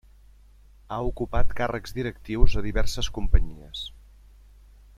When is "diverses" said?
2.69-3.11